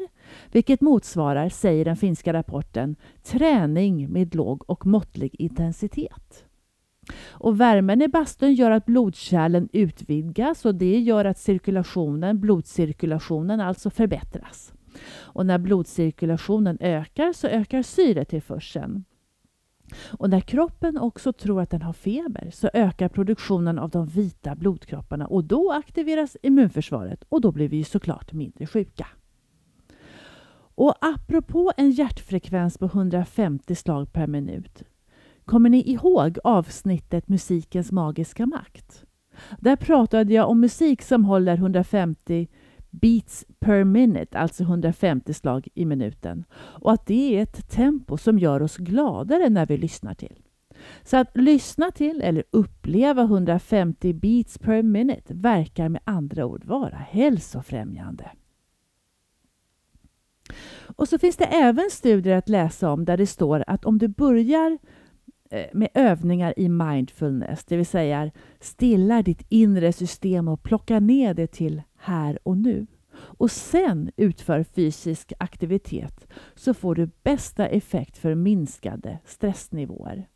Vilket 0.53 0.81
motsvarar, 0.81 1.49
säger 1.49 1.85
den 1.85 1.97
finska 1.97 2.33
rapporten, 2.33 2.97
träning 3.23 4.13
med 4.13 4.35
låg 4.35 4.71
och 4.71 4.87
måttlig 4.87 5.37
intensitet. 5.39 6.48
Och 7.31 7.61
värmen 7.61 8.03
i 8.03 8.09
bastun 8.09 8.55
gör 8.55 8.71
att 8.71 8.87
blodkärlen 8.87 9.69
utvidgas 9.73 10.65
och 10.65 10.75
det 10.75 10.99
gör 10.99 11.25
att 11.25 11.39
cirkulationen, 11.39 12.41
blodcirkulationen 12.41 13.61
alltså 13.61 13.91
förbättras. 13.91 14.73
Och 15.11 15.47
när 15.47 15.59
blodcirkulationen 15.59 16.79
ökar 16.81 17.33
så 17.33 17.47
ökar 17.47 17.83
syretillförseln. 17.83 19.05
Och 20.19 20.31
när 20.31 20.41
kroppen 20.41 20.99
också 20.99 21.33
tror 21.33 21.61
att 21.61 21.71
den 21.71 21.83
har 21.83 21.93
feber 21.93 22.51
så 22.53 22.71
ökar 22.75 23.09
produktionen 23.09 23.79
av 23.79 23.91
de 23.91 24.07
vita 24.07 24.55
blodkropparna 24.55 25.27
och 25.27 25.45
då 25.45 25.73
aktiveras 25.73 26.37
immunförsvaret 26.43 27.25
och 27.29 27.41
då 27.41 27.53
blir 27.53 27.69
vi 27.69 27.85
såklart 27.85 28.33
mindre 28.33 28.67
sjuka. 28.67 29.07
Och 30.75 30.95
apropå 31.01 31.73
en 31.77 31.91
hjärtfrekvens 31.91 32.79
på 32.79 32.85
150 32.85 33.75
slag 33.75 34.13
per 34.13 34.27
minut. 34.27 34.83
Kommer 35.49 35.71
ni 35.71 35.91
ihåg 35.91 36.39
avsnittet 36.45 37.29
Musikens 37.29 37.93
magiska 37.93 38.47
makt? 38.47 39.05
Där 39.59 39.77
pratade 39.77 40.35
jag 40.35 40.49
om 40.49 40.61
musik 40.61 41.03
som 41.03 41.25
håller 41.25 41.55
150 41.55 42.49
beats 42.91 43.47
per 43.59 43.85
minute, 43.85 44.39
alltså 44.39 44.63
150 44.63 45.35
slag 45.35 45.69
i 45.75 45.85
minuten. 45.85 46.45
Och 46.55 46.93
att 46.93 47.07
det 47.07 47.39
är 47.39 47.43
ett 47.43 47.71
tempo 47.71 48.17
som 48.17 48.39
gör 48.39 48.63
oss 48.63 48.77
gladare 48.77 49.49
när 49.49 49.67
vi 49.67 49.77
lyssnar 49.77 50.15
till. 50.15 50.43
Så 51.03 51.17
att 51.17 51.37
lyssna 51.37 51.91
till 51.91 52.21
eller 52.23 52.45
uppleva 52.51 53.23
150 53.23 54.13
beats 54.13 54.59
per 54.59 54.83
minute 54.83 55.35
verkar 55.35 55.89
med 55.89 56.01
andra 56.05 56.47
ord 56.47 56.65
vara 56.65 56.97
hälsofrämjande. 56.97 58.31
Och 60.97 61.09
så 61.09 61.19
finns 61.19 61.37
det 61.37 61.45
även 61.45 61.91
studier 61.91 62.37
att 62.37 62.49
läsa 62.49 62.91
om 62.91 63.05
där 63.05 63.17
det 63.17 63.27
står 63.27 63.65
att 63.67 63.85
om 63.85 63.99
du 63.99 64.09
börjar 64.09 64.79
Eh, 65.51 65.67
med 65.73 65.89
övningar 65.95 66.55
i 66.57 66.69
mindfulness, 66.69 67.65
det 67.65 67.77
vill 67.77 67.87
säga 67.87 68.31
stillar 68.61 69.23
ditt 69.23 69.47
inre 69.49 69.93
system 69.93 70.49
och 70.49 70.63
plockar 70.63 71.01
ner 71.01 71.35
det 71.35 71.47
till 71.47 71.83
här 71.97 72.39
och 72.43 72.57
nu 72.57 72.87
och 73.15 73.51
sen 73.51 74.11
utför 74.17 74.63
fysisk 74.63 75.33
aktivitet 75.39 76.27
så 76.55 76.75
får 76.75 76.95
du 76.95 77.11
bästa 77.23 77.67
effekt 77.67 78.19
för 78.19 78.35
minskade 78.35 79.19
stressnivåer. 79.25 80.29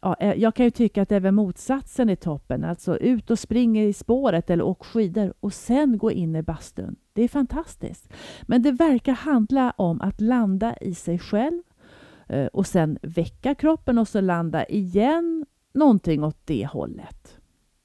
Ja, 0.00 0.16
eh, 0.20 0.34
jag 0.34 0.54
kan 0.54 0.64
ju 0.64 0.70
tycka 0.70 1.02
att 1.02 1.12
även 1.12 1.34
motsatsen 1.34 2.08
är 2.08 2.16
toppen, 2.16 2.64
alltså 2.64 2.98
ut 2.98 3.30
och 3.30 3.38
springa 3.38 3.84
i 3.84 3.92
spåret 3.92 4.50
eller 4.50 4.64
åk 4.64 4.84
skidor 4.84 5.34
och 5.40 5.52
sen 5.52 5.98
gå 5.98 6.12
in 6.12 6.36
i 6.36 6.42
bastun. 6.42 6.96
Det 7.12 7.22
är 7.22 7.28
fantastiskt. 7.28 8.12
Men 8.42 8.62
det 8.62 8.72
verkar 8.72 9.12
handla 9.12 9.70
om 9.76 10.00
att 10.00 10.20
landa 10.20 10.76
i 10.76 10.94
sig 10.94 11.18
själv 11.18 11.62
Eh, 12.28 12.46
och 12.46 12.66
sen 12.66 12.98
väcka 13.02 13.54
kroppen 13.54 13.98
och 13.98 14.08
så 14.08 14.20
landa 14.20 14.64
igen 14.64 15.46
någonting 15.74 16.24
åt 16.24 16.46
det 16.46 16.66
hållet. 16.66 17.38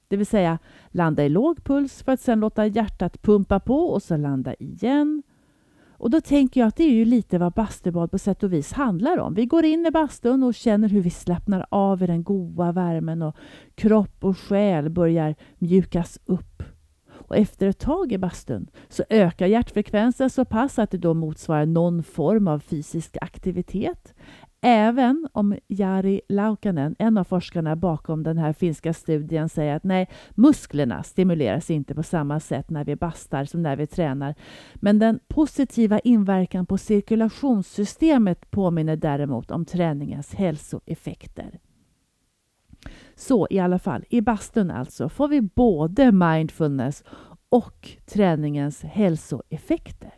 Det 0.08 0.16
vill 0.16 0.26
säga 0.26 0.58
landa 0.88 1.24
i 1.24 1.28
låg 1.28 1.64
puls 1.64 2.02
för 2.02 2.12
att 2.12 2.20
sen 2.20 2.40
låta 2.40 2.66
hjärtat 2.66 3.22
pumpa 3.22 3.60
på 3.60 3.86
och 3.86 4.02
så 4.02 4.16
landa 4.16 4.54
igen. 4.54 5.22
Och 5.88 6.10
då 6.10 6.20
tänker 6.20 6.60
jag 6.60 6.68
att 6.68 6.76
det 6.76 6.84
är 6.84 6.90
ju 6.90 7.04
lite 7.04 7.38
vad 7.38 7.52
bastubad 7.52 8.10
på 8.10 8.18
sätt 8.18 8.42
och 8.42 8.52
vis 8.52 8.72
handlar 8.72 9.18
om. 9.18 9.34
Vi 9.34 9.46
går 9.46 9.64
in 9.64 9.86
i 9.86 9.90
bastun 9.90 10.42
och 10.42 10.54
känner 10.54 10.88
hur 10.88 11.00
vi 11.00 11.10
slappnar 11.10 11.66
av 11.68 12.02
i 12.02 12.06
den 12.06 12.24
goda 12.24 12.72
värmen 12.72 13.22
och 13.22 13.36
kropp 13.74 14.24
och 14.24 14.38
själ 14.38 14.90
börjar 14.90 15.34
mjukas 15.58 16.18
upp. 16.26 16.62
Och 17.28 17.36
efter 17.36 17.66
ett 17.66 17.78
tag 17.78 18.12
i 18.12 18.18
bastun 18.18 18.66
så 18.88 19.04
ökar 19.10 19.46
hjärtfrekvensen 19.46 20.30
så 20.30 20.44
pass 20.44 20.78
att 20.78 20.90
det 20.90 20.98
då 20.98 21.14
motsvarar 21.14 21.66
någon 21.66 22.02
form 22.02 22.48
av 22.48 22.58
fysisk 22.58 23.16
aktivitet. 23.20 24.14
Även 24.66 25.28
om 25.32 25.56
Jari 25.68 26.20
Laukanen, 26.28 26.96
en 26.98 27.18
av 27.18 27.24
forskarna 27.24 27.76
bakom 27.76 28.22
den 28.22 28.38
här 28.38 28.52
finska 28.52 28.92
studien, 28.92 29.48
säger 29.48 29.76
att 29.76 29.84
nej, 29.84 30.08
musklerna 30.30 31.02
stimuleras 31.02 31.70
inte 31.70 31.94
på 31.94 32.02
samma 32.02 32.40
sätt 32.40 32.70
när 32.70 32.84
vi 32.84 32.96
bastar 32.96 33.44
som 33.44 33.62
när 33.62 33.76
vi 33.76 33.86
tränar. 33.86 34.34
Men 34.74 34.98
den 34.98 35.20
positiva 35.28 35.98
inverkan 35.98 36.66
på 36.66 36.78
cirkulationssystemet 36.78 38.50
påminner 38.50 38.96
däremot 38.96 39.50
om 39.50 39.64
träningens 39.64 40.34
hälsoeffekter. 40.34 41.58
Så 43.16 43.46
i 43.50 43.58
alla 43.58 43.78
fall, 43.78 44.04
i 44.08 44.20
bastun 44.20 44.70
alltså 44.70 45.08
får 45.08 45.28
vi 45.28 45.40
både 45.40 46.12
mindfulness 46.12 47.04
och 47.48 47.90
träningens 48.06 48.82
hälsoeffekter. 48.82 50.14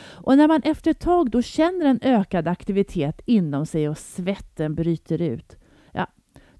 Och 0.00 0.36
när 0.36 0.48
man 0.48 0.62
efter 0.62 0.90
ett 0.90 1.00
tag 1.00 1.30
då 1.30 1.42
känner 1.42 1.86
en 1.86 2.00
ökad 2.02 2.48
aktivitet 2.48 3.20
inom 3.24 3.66
sig 3.66 3.88
och 3.88 3.98
svetten 3.98 4.74
bryter 4.74 5.22
ut, 5.22 5.56
ja, 5.92 6.06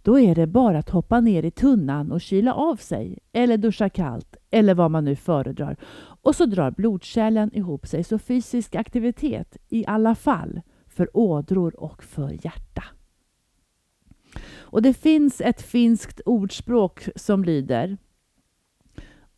då 0.02 0.18
är 0.18 0.34
det 0.34 0.46
bara 0.46 0.78
att 0.78 0.90
hoppa 0.90 1.20
ner 1.20 1.42
i 1.42 1.50
tunnan 1.50 2.12
och 2.12 2.20
kyla 2.20 2.54
av 2.54 2.76
sig, 2.76 3.18
eller 3.32 3.56
duscha 3.56 3.88
kallt, 3.88 4.36
eller 4.50 4.74
vad 4.74 4.90
man 4.90 5.04
nu 5.04 5.16
föredrar. 5.16 5.76
Och 6.22 6.34
så 6.34 6.46
drar 6.46 6.70
blodkärlen 6.70 7.54
ihop 7.54 7.86
sig, 7.86 8.04
så 8.04 8.18
fysisk 8.18 8.74
aktivitet 8.74 9.56
i 9.68 9.84
alla 9.86 10.14
fall 10.14 10.60
för 10.86 11.16
ådror 11.16 11.80
och 11.80 12.02
för 12.02 12.44
hjärta. 12.44 12.84
Och 14.70 14.82
det 14.82 14.94
finns 14.94 15.40
ett 15.40 15.62
finskt 15.62 16.20
ordspråk 16.24 17.08
som 17.16 17.44
lyder 17.44 17.96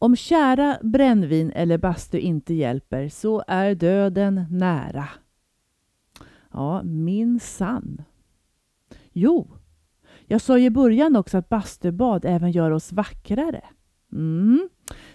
om 0.03 0.17
kära 0.17 0.79
brännvin 0.83 1.51
eller 1.51 1.79
bastu 1.79 2.19
inte 2.19 2.55
hjälper 2.55 3.09
så 3.09 3.45
är 3.47 3.75
döden 3.75 4.45
nära. 4.51 5.09
Ja, 6.53 6.83
min 6.83 7.41
sann. 7.41 8.03
Jo, 9.13 9.49
jag 10.27 10.41
sa 10.41 10.59
ju 10.59 10.65
i 10.65 10.71
början 10.71 11.17
också 11.17 11.39
att 11.39 11.49
bastubad 11.49 12.25
även 12.25 12.51
gör 12.51 12.71
oss 12.71 12.93
vackrare. 12.93 13.65
Mm. 14.13 14.69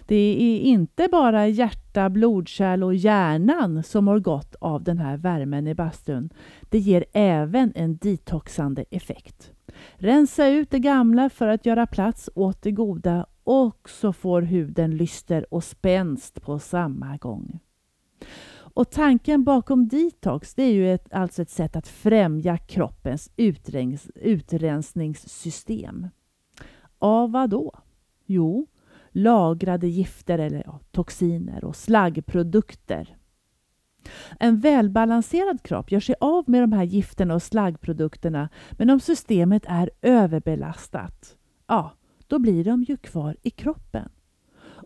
Det 0.06 0.14
är 0.14 0.58
inte 0.60 1.08
bara 1.12 1.48
hjärta, 1.48 2.10
blodkärl 2.10 2.84
och 2.84 2.94
hjärnan 2.94 3.82
som 3.82 4.04
mår 4.04 4.20
gott 4.20 4.54
av 4.54 4.82
den 4.82 4.98
här 4.98 5.16
värmen 5.16 5.66
i 5.66 5.74
bastun. 5.74 6.30
Det 6.62 6.78
ger 6.78 7.04
även 7.12 7.72
en 7.74 7.96
detoxande 7.96 8.84
effekt. 8.90 9.52
Rensa 9.94 10.48
ut 10.48 10.70
det 10.70 10.78
gamla 10.78 11.30
för 11.30 11.48
att 11.48 11.66
göra 11.66 11.86
plats 11.86 12.30
åt 12.34 12.62
det 12.62 12.72
goda 12.72 13.26
och 13.44 13.88
så 13.90 14.12
får 14.12 14.42
huden 14.42 14.96
lyster 14.96 15.54
och 15.54 15.64
spänst 15.64 16.42
på 16.42 16.58
samma 16.58 17.16
gång. 17.16 17.60
Och 18.76 18.90
tanken 18.90 19.44
bakom 19.44 19.88
detox 19.88 20.54
det 20.54 20.62
är 20.62 20.72
ju 20.72 20.94
ett, 20.94 21.12
alltså 21.12 21.42
ett 21.42 21.50
sätt 21.50 21.76
att 21.76 21.88
främja 21.88 22.58
kroppens 22.58 23.30
utrens, 23.36 24.10
utrensningssystem. 24.14 26.08
Av 26.98 27.32
vad 27.32 27.50
då? 27.50 27.72
Jo, 28.26 28.66
lagrade 29.10 29.86
gifter 29.86 30.38
eller 30.38 30.62
ja, 30.66 30.80
toxiner 30.90 31.64
och 31.64 31.76
slaggprodukter. 31.76 33.15
En 34.40 34.60
välbalanserad 34.60 35.62
kropp 35.62 35.92
gör 35.92 36.00
sig 36.00 36.14
av 36.20 36.44
med 36.46 36.62
de 36.62 36.72
här 36.72 36.84
gifterna 36.84 37.34
och 37.34 37.42
slaggprodukterna 37.42 38.48
men 38.72 38.90
om 38.90 39.00
systemet 39.00 39.62
är 39.68 39.90
överbelastat, 40.02 41.36
ja, 41.66 41.92
då 42.26 42.38
blir 42.38 42.64
de 42.64 42.82
ju 42.82 42.96
kvar 42.96 43.36
i 43.42 43.50
kroppen. 43.50 44.08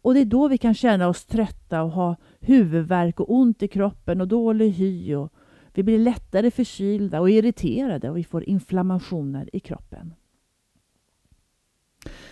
Och 0.02 0.14
det 0.14 0.20
är 0.20 0.24
då 0.24 0.48
vi 0.48 0.58
kan 0.58 0.74
känna 0.74 1.08
oss 1.08 1.24
trötta 1.24 1.82
och 1.82 1.90
ha 1.90 2.16
huvudvärk 2.40 3.20
och 3.20 3.34
ont 3.34 3.62
i 3.62 3.68
kroppen 3.68 4.20
och 4.20 4.28
dålig 4.28 4.70
hy. 4.70 5.14
Och 5.14 5.32
vi 5.74 5.82
blir 5.82 5.98
lättare 5.98 6.50
förkylda 6.50 7.20
och 7.20 7.30
irriterade 7.30 8.10
och 8.10 8.16
vi 8.16 8.24
får 8.24 8.44
inflammationer 8.44 9.50
i 9.52 9.60
kroppen. 9.60 10.14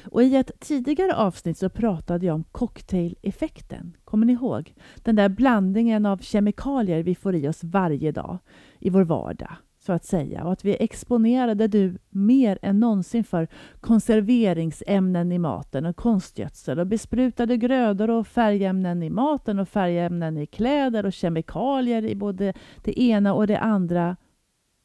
Och 0.05 0.23
I 0.23 0.37
ett 0.37 0.61
tidigare 0.61 1.15
avsnitt 1.15 1.59
så 1.59 1.69
pratade 1.69 2.27
jag 2.27 2.35
om 2.35 2.45
cocktaileffekten. 2.45 3.97
Kommer 4.05 4.27
ni 4.27 4.33
ihåg? 4.33 4.75
Den 4.97 5.17
där 5.17 5.29
blandningen 5.29 6.07
av 6.07 6.19
kemikalier 6.19 7.03
vi 7.03 7.15
får 7.15 7.35
i 7.35 7.49
oss 7.49 7.65
varje 7.65 8.13
dag 8.13 8.39
i 8.79 8.91
vår 8.91 9.05
vardag 9.05 9.57
så 9.89 9.93
att 9.93 10.05
säga 10.05 10.45
och 10.45 10.53
att 10.53 10.65
vi 10.65 10.77
exponerade 10.81 11.69
du 11.69 11.99
mer 12.11 12.59
än 12.63 12.81
någonsin 12.81 13.25
för 13.25 13.49
konserveringsämnen 13.81 15.33
i 15.33 15.39
maten 15.39 15.87
och 15.87 15.97
konstgödsel 15.97 16.79
och 16.79 16.87
besprutade 16.87 17.57
grödor 17.57 18.11
och 18.11 18.27
färgämnen 18.27 19.03
i 19.03 19.11
maten 19.11 19.59
och 19.59 19.69
färgämnen 19.69 20.39
i 20.39 20.47
kläder 20.47 21.07
och 21.07 21.13
kemikalier 21.13 22.05
i 22.05 22.15
både 22.15 22.55
det 22.85 23.01
ena 23.01 23.35
och 23.35 23.47
det 23.47 23.59
andra 23.59 24.17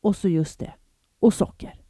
och 0.02 0.16
så 0.16 0.30
just 0.30 0.60
det, 0.60 0.74
och 1.20 1.34
socker. 1.34 1.83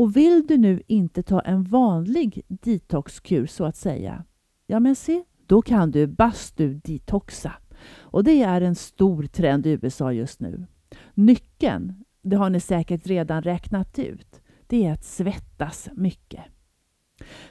Och 0.00 0.16
vill 0.16 0.46
du 0.46 0.58
nu 0.58 0.82
inte 0.86 1.22
ta 1.22 1.40
en 1.40 1.64
vanlig 1.64 2.42
detoxkur 2.48 3.46
så 3.46 3.64
att 3.64 3.76
säga, 3.76 4.24
ja 4.66 4.80
men 4.80 4.96
se, 4.96 5.22
då 5.46 5.62
kan 5.62 5.90
du 5.90 6.06
bastu-detoxa. 6.06 7.52
Och 7.98 8.24
det 8.24 8.42
är 8.42 8.60
en 8.60 8.74
stor 8.74 9.22
trend 9.22 9.66
i 9.66 9.78
USA 9.82 10.12
just 10.12 10.40
nu. 10.40 10.66
Nyckeln, 11.14 12.04
det 12.22 12.36
har 12.36 12.50
ni 12.50 12.60
säkert 12.60 13.06
redan 13.06 13.42
räknat 13.42 13.98
ut, 13.98 14.40
det 14.66 14.86
är 14.86 14.92
att 14.92 15.04
svettas 15.04 15.88
mycket. 15.96 16.44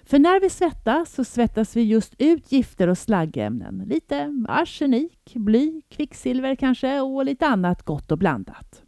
För 0.04 0.20
när 0.20 0.42
vi 0.42 0.50
svettas 0.50 1.14
så 1.14 1.24
svettas 1.24 1.76
vi 1.76 1.82
just 1.82 2.16
ut 2.18 2.52
gifter 2.52 2.88
och 2.88 2.98
slaggämnen. 2.98 3.84
Lite 3.88 4.46
arsenik, 4.48 5.34
bly, 5.36 5.82
kvicksilver 5.90 6.56
kanske 6.56 7.00
och 7.00 7.26
lite 7.26 7.48
annat 7.48 7.84
gott 7.84 8.12
och 8.12 8.18
blandat. 8.18 8.84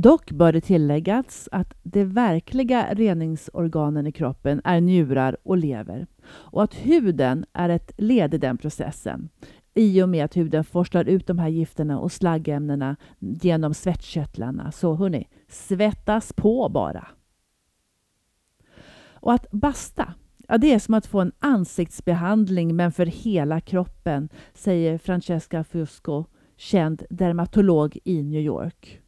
Dock 0.00 0.30
bör 0.30 0.52
det 0.52 0.60
tilläggas 0.60 1.48
att 1.52 1.74
de 1.82 2.04
verkliga 2.04 2.94
reningsorganen 2.94 4.06
i 4.06 4.12
kroppen 4.12 4.60
är 4.64 4.80
njurar 4.80 5.36
och 5.42 5.56
lever 5.56 6.06
och 6.26 6.62
att 6.62 6.74
huden 6.74 7.44
är 7.52 7.68
ett 7.68 7.92
led 7.96 8.34
i 8.34 8.38
den 8.38 8.58
processen 8.58 9.28
i 9.74 10.02
och 10.02 10.08
med 10.08 10.24
att 10.24 10.36
huden 10.36 10.64
forslar 10.64 11.04
ut 11.04 11.26
de 11.26 11.38
här 11.38 11.48
gifterna 11.48 11.98
och 11.98 12.12
slaggämnena 12.12 12.96
genom 13.18 13.74
svettkörtlarna. 13.74 14.72
Så 14.72 14.94
hörni, 14.94 15.28
svettas 15.48 16.32
på 16.32 16.68
bara. 16.68 17.08
Och 19.12 19.32
att 19.32 19.50
basta, 19.50 20.14
Ja, 20.48 20.58
det 20.58 20.74
är 20.74 20.78
som 20.78 20.94
att 20.94 21.06
få 21.06 21.20
en 21.20 21.32
ansiktsbehandling 21.38 22.76
men 22.76 22.92
för 22.92 23.06
hela 23.06 23.60
kroppen, 23.60 24.28
säger 24.54 24.98
Francesca 24.98 25.64
Fusco, 25.64 26.24
känd 26.56 27.02
dermatolog 27.10 27.98
i 28.04 28.22
New 28.22 28.40
York. 28.40 29.02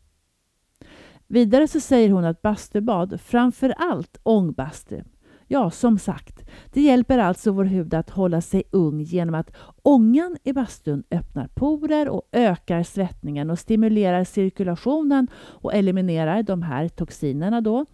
Vidare 1.33 1.69
så 1.69 1.81
säger 1.81 2.11
hon 2.11 2.25
att 2.25 2.43
bastubad, 2.43 3.21
framför 3.21 3.75
allt 3.77 4.19
ångbastu, 4.23 5.03
ja 5.47 5.71
som 5.71 5.99
sagt, 5.99 6.51
det 6.73 6.81
hjälper 6.81 7.19
alltså 7.19 7.53
vår 7.53 7.65
hud 7.65 7.95
att 7.95 8.11
hålla 8.11 8.41
sig 8.41 8.63
ung 8.71 9.01
genom 9.01 9.35
att 9.35 9.57
ångan 9.83 10.37
i 10.45 10.53
bastun 10.53 11.03
öppnar 11.11 11.49
porer 11.55 12.09
och 12.09 12.29
ökar 12.33 12.83
svettningen 12.83 13.51
och 13.51 13.59
stimulerar 13.59 14.25
cirkulationen 14.25 15.29
och 15.35 15.75
eliminerar 15.75 16.43
de 16.43 16.63
här 16.63 16.89
toxinerna 16.89 17.61
då 17.61 17.87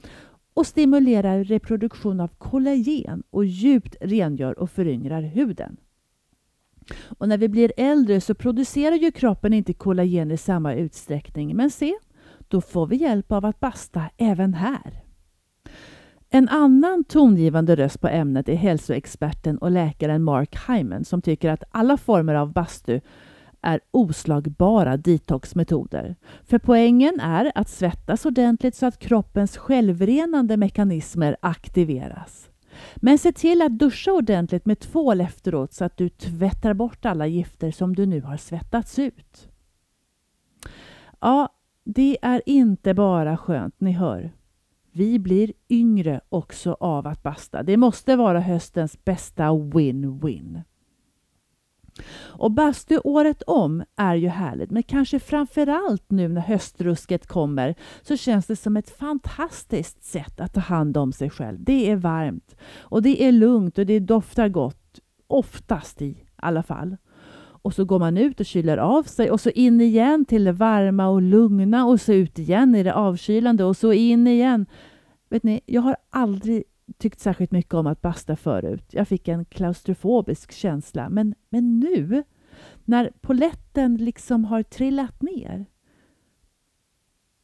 och 0.54 0.66
stimulerar 0.66 1.44
reproduktion 1.44 2.20
av 2.20 2.28
kollagen 2.38 3.22
och 3.30 3.44
djupt 3.44 3.96
rengör 4.00 4.58
och 4.58 4.70
föryngrar 4.70 5.22
huden. 5.22 5.76
Och 7.18 7.28
när 7.28 7.38
vi 7.38 7.48
blir 7.48 7.72
äldre 7.76 8.20
så 8.20 8.34
producerar 8.34 8.96
ju 8.96 9.12
kroppen 9.12 9.52
inte 9.52 9.72
kollagen 9.72 10.30
i 10.30 10.36
samma 10.36 10.74
utsträckning. 10.74 11.56
Men 11.56 11.70
se, 11.70 11.94
då 12.48 12.60
får 12.60 12.86
vi 12.86 12.96
hjälp 12.96 13.32
av 13.32 13.44
att 13.44 13.60
basta 13.60 14.02
även 14.16 14.54
här. 14.54 15.02
En 16.30 16.48
annan 16.48 17.04
tongivande 17.04 17.76
röst 17.76 18.00
på 18.00 18.08
ämnet 18.08 18.48
är 18.48 18.54
hälsoexperten 18.54 19.58
och 19.58 19.70
läkaren 19.70 20.22
Mark 20.22 20.56
Hyman 20.68 21.04
som 21.04 21.22
tycker 21.22 21.50
att 21.50 21.62
alla 21.70 21.96
former 21.96 22.34
av 22.34 22.52
bastu 22.52 23.00
är 23.62 23.80
oslagbara 23.90 24.96
detoxmetoder. 24.96 26.16
För 26.44 26.58
poängen 26.58 27.20
är 27.20 27.52
att 27.54 27.68
svettas 27.68 28.26
ordentligt 28.26 28.74
så 28.74 28.86
att 28.86 28.98
kroppens 28.98 29.56
självrenande 29.56 30.56
mekanismer 30.56 31.36
aktiveras. 31.40 32.50
Men 32.96 33.18
se 33.18 33.32
till 33.32 33.62
att 33.62 33.78
duscha 33.78 34.12
ordentligt 34.12 34.66
med 34.66 34.78
tvål 34.78 35.20
efteråt 35.20 35.72
så 35.72 35.84
att 35.84 35.96
du 35.96 36.08
tvättar 36.08 36.74
bort 36.74 37.04
alla 37.04 37.26
gifter 37.26 37.70
som 37.70 37.94
du 37.94 38.06
nu 38.06 38.20
har 38.20 38.36
svettats 38.36 38.98
ut. 38.98 39.48
Ja, 41.20 41.55
det 41.88 42.18
är 42.22 42.42
inte 42.46 42.94
bara 42.94 43.36
skönt, 43.36 43.74
ni 43.78 43.92
hör. 43.92 44.32
Vi 44.92 45.18
blir 45.18 45.52
yngre 45.68 46.20
också 46.28 46.76
av 46.80 47.06
att 47.06 47.22
basta. 47.22 47.62
Det 47.62 47.76
måste 47.76 48.16
vara 48.16 48.40
höstens 48.40 49.04
bästa 49.04 49.44
win-win. 49.50 50.62
Och 52.18 52.50
bastu 52.50 52.98
året 52.98 53.42
om 53.42 53.84
är 53.96 54.14
ju 54.14 54.28
härligt, 54.28 54.70
men 54.70 54.82
kanske 54.82 55.18
framförallt 55.18 56.10
nu 56.10 56.28
när 56.28 56.40
höstrusket 56.40 57.26
kommer 57.26 57.74
så 58.02 58.16
känns 58.16 58.46
det 58.46 58.56
som 58.56 58.76
ett 58.76 58.90
fantastiskt 58.90 60.04
sätt 60.04 60.40
att 60.40 60.52
ta 60.52 60.60
hand 60.60 60.96
om 60.96 61.12
sig 61.12 61.30
själv. 61.30 61.64
Det 61.64 61.90
är 61.90 61.96
varmt 61.96 62.56
och 62.78 63.02
det 63.02 63.22
är 63.22 63.32
lugnt 63.32 63.78
och 63.78 63.86
det 63.86 64.00
doftar 64.00 64.48
gott, 64.48 65.00
oftast 65.26 66.02
i 66.02 66.24
alla 66.36 66.62
fall. 66.62 66.96
Och 67.66 67.74
så 67.74 67.84
går 67.84 67.98
man 67.98 68.16
ut 68.16 68.40
och 68.40 68.46
kyler 68.46 68.78
av 68.78 69.02
sig 69.02 69.30
och 69.30 69.40
så 69.40 69.50
in 69.50 69.80
igen 69.80 70.24
till 70.24 70.44
det 70.44 70.52
varma 70.52 71.08
och 71.08 71.22
lugna 71.22 71.86
och 71.86 72.00
så 72.00 72.12
ut 72.12 72.38
igen 72.38 72.74
i 72.74 72.82
det 72.82 72.94
avkylande 72.94 73.64
och 73.64 73.76
så 73.76 73.92
in 73.92 74.26
igen. 74.26 74.66
Vet 75.28 75.42
ni, 75.42 75.60
jag 75.66 75.82
har 75.82 75.96
aldrig 76.10 76.64
tyckt 76.98 77.20
särskilt 77.20 77.50
mycket 77.50 77.74
om 77.74 77.86
att 77.86 78.02
basta 78.02 78.36
förut. 78.36 78.84
Jag 78.90 79.08
fick 79.08 79.28
en 79.28 79.44
klaustrofobisk 79.44 80.52
känsla. 80.52 81.08
Men, 81.08 81.34
men 81.50 81.80
nu, 81.80 82.22
när 82.84 83.12
poletten 83.20 83.96
liksom 83.96 84.44
har 84.44 84.62
trillat 84.62 85.22
ner. 85.22 85.66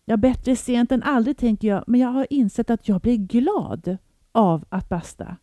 Ja, 0.05 0.17
bättre 0.17 0.57
sent 0.57 0.93
än 0.93 1.02
aldrig 1.02 1.37
tänker 1.37 1.69
jag, 1.69 1.85
men 1.87 2.00
jag 2.00 2.09
har 2.09 2.26
insett 2.31 2.71
att 2.71 2.88
jag 2.88 3.00
blir 3.00 3.17
glad 3.17 3.97
av 4.33 4.64
att 4.69 4.88
basta. 4.88 5.37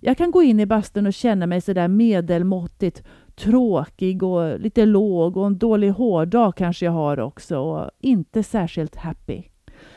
Jag 0.00 0.18
kan 0.18 0.30
gå 0.30 0.42
in 0.42 0.60
i 0.60 0.66
bastun 0.66 1.06
och 1.06 1.14
känna 1.14 1.46
mig 1.46 1.60
sådär 1.60 1.88
medelmåttigt 1.88 3.02
tråkig 3.36 4.22
och 4.22 4.60
lite 4.60 4.86
låg 4.86 5.36
och 5.36 5.46
en 5.46 5.58
dålig 5.58 5.90
hårdag 5.90 6.56
kanske 6.56 6.84
jag 6.84 6.92
har 6.92 7.20
också 7.20 7.58
och 7.58 7.90
inte 8.00 8.42
särskilt 8.42 8.96
happy. 8.96 9.42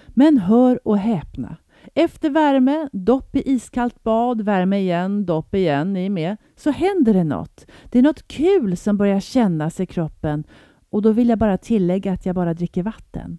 Men 0.08 0.38
hör 0.38 0.80
och 0.88 0.98
häpna. 0.98 1.58
Efter 1.96 2.30
värme, 2.30 2.90
dopp 2.92 3.36
i 3.36 3.52
iskallt 3.52 4.04
bad, 4.04 4.42
värme 4.42 4.80
igen, 4.80 5.26
dopp 5.26 5.56
igen, 5.56 5.94
ni 5.94 6.10
med, 6.10 6.38
så 6.56 6.72
händer 6.72 7.14
det 7.14 7.24
något. 7.24 7.66
Det 7.92 8.00
är 8.00 8.04
något 8.04 8.28
kul 8.28 8.78
som 8.78 8.98
börjar 8.98 9.20
kännas 9.20 9.80
i 9.80 9.86
kroppen 9.86 10.44
och 10.90 11.02
då 11.02 11.12
vill 11.12 11.30
jag 11.30 11.40
bara 11.40 11.58
tillägga 11.58 12.12
att 12.12 12.26
jag 12.26 12.36
bara 12.36 12.54
dricker 12.54 12.84
vatten. 12.84 13.38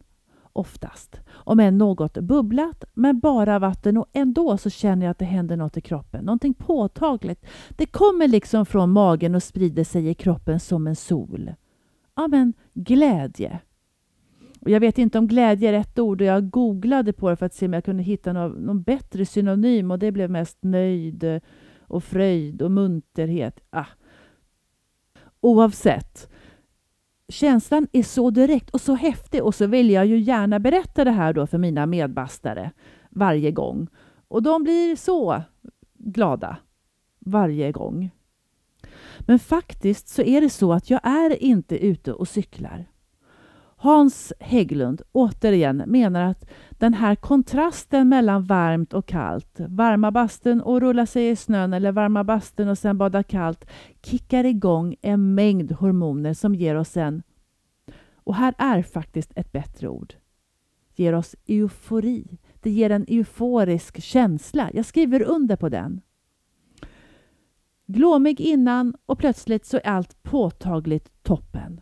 Oftast. 0.58 1.20
Om 1.30 1.60
än 1.60 1.78
något 1.78 2.18
bubblat, 2.18 2.84
men 2.94 3.20
bara 3.20 3.58
vatten 3.58 3.96
och 3.96 4.06
ändå 4.12 4.56
så 4.56 4.70
känner 4.70 5.06
jag 5.06 5.10
att 5.10 5.18
det 5.18 5.24
händer 5.24 5.56
något 5.56 5.76
i 5.76 5.80
kroppen. 5.80 6.24
Någonting 6.24 6.54
påtagligt. 6.54 7.46
Det 7.70 7.86
kommer 7.86 8.28
liksom 8.28 8.66
från 8.66 8.90
magen 8.90 9.34
och 9.34 9.42
sprider 9.42 9.84
sig 9.84 10.08
i 10.08 10.14
kroppen 10.14 10.60
som 10.60 10.86
en 10.86 10.96
sol. 10.96 11.52
Ja, 12.16 12.28
men 12.28 12.52
glädje. 12.74 13.58
Och 14.60 14.70
jag 14.70 14.80
vet 14.80 14.98
inte 14.98 15.18
om 15.18 15.26
glädje 15.26 15.68
är 15.68 15.72
rätt 15.72 15.98
ord 15.98 16.20
och 16.20 16.26
jag 16.26 16.50
googlade 16.50 17.12
på 17.12 17.30
det 17.30 17.36
för 17.36 17.46
att 17.46 17.54
se 17.54 17.66
om 17.66 17.72
jag 17.72 17.84
kunde 17.84 18.02
hitta 18.02 18.32
någon, 18.32 18.52
någon 18.52 18.82
bättre 18.82 19.26
synonym 19.26 19.90
och 19.90 19.98
det 19.98 20.12
blev 20.12 20.30
mest 20.30 20.58
nöjd 20.60 21.40
och 21.80 22.04
fröjd 22.04 22.62
och 22.62 22.70
munterhet. 22.70 23.60
Ah. 23.70 23.86
Oavsett. 25.40 26.30
Känslan 27.28 27.88
är 27.92 28.02
så 28.02 28.30
direkt 28.30 28.70
och 28.70 28.80
så 28.80 28.94
häftig 28.94 29.44
och 29.44 29.54
så 29.54 29.66
vill 29.66 29.90
jag 29.90 30.06
ju 30.06 30.18
gärna 30.18 30.58
berätta 30.58 31.04
det 31.04 31.10
här 31.10 31.32
då 31.32 31.46
för 31.46 31.58
mina 31.58 31.86
medbastare 31.86 32.70
varje 33.10 33.50
gång. 33.50 33.88
Och 34.28 34.42
de 34.42 34.62
blir 34.62 34.96
så 34.96 35.42
glada 35.94 36.56
varje 37.18 37.72
gång. 37.72 38.10
Men 39.20 39.38
faktiskt 39.38 40.08
så 40.08 40.22
är 40.22 40.40
det 40.40 40.50
så 40.50 40.72
att 40.72 40.90
jag 40.90 41.00
är 41.02 41.42
inte 41.42 41.86
ute 41.86 42.12
och 42.12 42.28
cyklar. 42.28 42.86
Hans 43.80 44.32
Hägglund 44.40 45.02
återigen 45.12 45.76
menar 45.86 46.22
att 46.22 46.50
den 46.70 46.94
här 46.94 47.14
kontrasten 47.14 48.08
mellan 48.08 48.44
varmt 48.44 48.94
och 48.94 49.06
kallt, 49.06 49.60
varma 49.60 50.10
bastun 50.10 50.60
och 50.60 50.80
rulla 50.80 51.06
sig 51.06 51.28
i 51.28 51.36
snön 51.36 51.72
eller 51.72 51.92
varma 51.92 52.24
bastun 52.24 52.68
och 52.68 52.78
sen 52.78 52.98
bada 52.98 53.22
kallt, 53.22 53.64
kickar 54.02 54.44
igång 54.44 54.96
en 55.02 55.34
mängd 55.34 55.72
hormoner 55.72 56.34
som 56.34 56.54
ger 56.54 56.74
oss 56.74 56.96
en, 56.96 57.22
och 58.14 58.34
här 58.34 58.54
är 58.58 58.82
faktiskt 58.82 59.32
ett 59.36 59.52
bättre 59.52 59.88
ord, 59.88 60.14
ger 60.94 61.14
oss 61.14 61.36
eufori. 61.46 62.38
Det 62.60 62.70
ger 62.70 62.90
en 62.90 63.04
euforisk 63.08 64.02
känsla. 64.02 64.70
Jag 64.72 64.84
skriver 64.84 65.22
under 65.22 65.56
på 65.56 65.68
den. 65.68 66.00
Glåmig 67.86 68.40
innan 68.40 68.94
och 69.06 69.18
plötsligt 69.18 69.66
så 69.66 69.76
är 69.76 69.86
allt 69.86 70.22
påtagligt 70.22 71.22
toppen. 71.22 71.80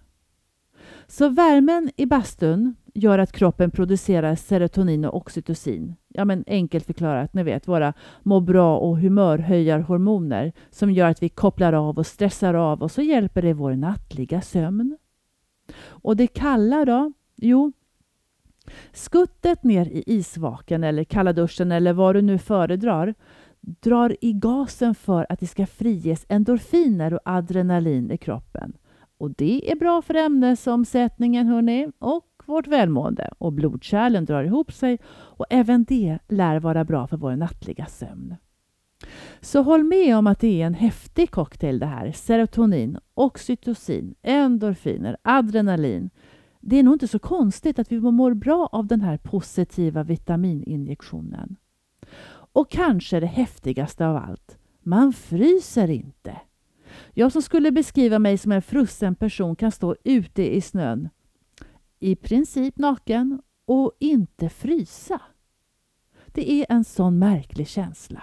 Så 1.08 1.28
värmen 1.28 1.90
i 1.96 2.06
bastun 2.06 2.76
gör 2.94 3.18
att 3.18 3.32
kroppen 3.32 3.70
producerar 3.70 4.34
serotonin 4.34 5.04
och 5.04 5.16
oxytocin. 5.16 5.94
Ja, 6.08 6.24
men 6.24 6.44
enkelt 6.46 6.86
förklarat, 6.86 7.34
ni 7.34 7.42
vet, 7.42 7.68
våra 7.68 7.92
må 8.22 8.40
bra 8.40 8.78
och 8.78 8.98
humörhöjarhormoner 8.98 10.52
som 10.70 10.90
gör 10.90 11.10
att 11.10 11.22
vi 11.22 11.28
kopplar 11.28 11.72
av 11.72 11.98
och 11.98 12.06
stressar 12.06 12.54
av 12.54 12.82
och 12.82 12.90
så 12.90 13.02
hjälper 13.02 13.42
det 13.42 13.52
vår 13.52 13.74
nattliga 13.74 14.40
sömn. 14.40 14.96
Och 15.84 16.16
det 16.16 16.26
kalla 16.26 16.84
då? 16.84 17.12
Jo, 17.36 17.72
skuttet 18.92 19.64
ner 19.64 19.86
i 19.86 20.02
isvaken 20.06 20.84
eller 20.84 21.04
kalla 21.04 21.32
duschen 21.32 21.72
eller 21.72 21.92
vad 21.92 22.14
du 22.14 22.22
nu 22.22 22.38
föredrar 22.38 23.14
drar 23.60 24.16
i 24.20 24.32
gasen 24.32 24.94
för 24.94 25.26
att 25.28 25.40
det 25.40 25.46
ska 25.46 25.66
friges 25.66 26.26
endorfiner 26.28 27.14
och 27.14 27.20
adrenalin 27.24 28.10
i 28.10 28.18
kroppen. 28.18 28.76
Och 29.18 29.30
det 29.30 29.70
är 29.70 29.76
bra 29.76 30.02
för 30.02 30.14
ämnesomsättningen 30.14 31.46
hörni, 31.46 31.88
och 31.98 32.42
vårt 32.46 32.66
välmående. 32.66 33.30
Och 33.38 33.52
blodkärlen 33.52 34.24
drar 34.24 34.44
ihop 34.44 34.72
sig 34.72 34.98
och 35.08 35.46
även 35.50 35.84
det 35.84 36.18
lär 36.28 36.60
vara 36.60 36.84
bra 36.84 37.06
för 37.06 37.16
vår 37.16 37.36
nattliga 37.36 37.86
sömn. 37.86 38.36
Så 39.40 39.62
håll 39.62 39.84
med 39.84 40.16
om 40.16 40.26
att 40.26 40.40
det 40.40 40.62
är 40.62 40.66
en 40.66 40.74
häftig 40.74 41.30
cocktail 41.30 41.78
det 41.78 41.86
här. 41.86 42.12
Serotonin, 42.12 42.98
oxytocin, 43.14 44.14
endorfiner, 44.22 45.16
adrenalin. 45.22 46.10
Det 46.60 46.78
är 46.78 46.82
nog 46.82 46.94
inte 46.94 47.08
så 47.08 47.18
konstigt 47.18 47.78
att 47.78 47.92
vi 47.92 48.00
mår 48.00 48.34
bra 48.34 48.68
av 48.72 48.86
den 48.86 49.00
här 49.00 49.16
positiva 49.16 50.02
vitamininjektionen. 50.02 51.56
Och 52.28 52.70
kanske 52.70 53.20
det 53.20 53.26
häftigaste 53.26 54.06
av 54.06 54.16
allt, 54.16 54.58
man 54.82 55.12
fryser 55.12 55.90
inte. 55.90 56.36
Jag 57.18 57.32
som 57.32 57.42
skulle 57.42 57.72
beskriva 57.72 58.18
mig 58.18 58.38
som 58.38 58.52
en 58.52 58.62
frusen 58.62 59.14
person 59.14 59.56
kan 59.56 59.72
stå 59.72 59.96
ute 60.04 60.56
i 60.56 60.60
snön, 60.60 61.08
i 61.98 62.16
princip 62.16 62.78
naken 62.78 63.42
och 63.66 63.92
inte 64.00 64.48
frysa. 64.48 65.20
Det 66.26 66.52
är 66.52 66.66
en 66.68 66.84
sån 66.84 67.18
märklig 67.18 67.68
känsla. 67.68 68.22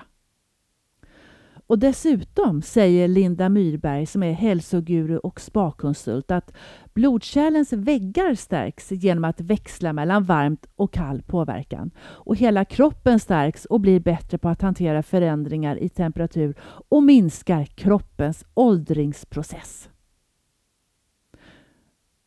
Och 1.74 1.80
dessutom 1.80 2.62
säger 2.62 3.08
Linda 3.08 3.50
Myrberg 3.50 4.06
som 4.06 4.24
är 4.24 4.32
hälsoguru 4.32 5.18
och 5.18 5.42
spakonsult 5.42 6.32
att 6.32 6.54
blodkärlens 6.94 7.74
väggar 7.74 8.36
stärks 8.36 8.92
genom 8.92 9.24
att 9.24 9.42
växla 9.42 9.94
mellan 9.94 10.24
varmt 10.24 10.66
och 10.76 10.94
kall 10.94 11.22
påverkan. 11.22 11.92
Och 12.00 12.36
hela 12.36 12.66
kroppen 12.66 13.20
stärks 13.20 13.66
och 13.66 13.80
blir 13.80 14.00
bättre 14.00 14.38
på 14.38 14.50
att 14.50 14.62
hantera 14.62 15.04
förändringar 15.04 15.78
i 15.78 15.90
temperatur 15.90 16.56
och 16.90 17.04
minskar 17.04 17.66
kroppens 17.66 18.46
åldringsprocess. 18.54 19.90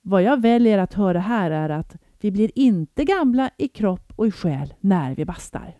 Vad 0.02 0.22
jag 0.22 0.40
väljer 0.40 0.78
att 0.78 0.94
höra 0.94 1.20
här 1.20 1.50
är 1.50 1.68
att 1.68 1.96
vi 2.20 2.30
blir 2.30 2.50
inte 2.54 3.04
gamla 3.04 3.50
i 3.59 3.68
kropp 3.68 4.12
och 4.16 4.26
i 4.26 4.30
själ 4.30 4.74
när 4.80 5.14
vi 5.14 5.24
bastar. 5.24 5.76